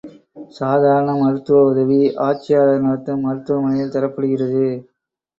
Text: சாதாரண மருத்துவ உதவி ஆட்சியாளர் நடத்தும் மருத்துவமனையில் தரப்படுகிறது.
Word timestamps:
சாதாரண 0.53 1.09
மருத்துவ 1.17 1.59
உதவி 1.67 1.97
ஆட்சியாளர் 2.27 2.81
நடத்தும் 2.81 3.21
மருத்துவமனையில் 3.21 3.93
தரப்படுகிறது. 3.95 4.65